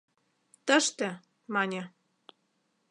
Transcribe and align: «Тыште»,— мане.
«Тыште»,— 0.65 1.09
мане. 1.53 1.83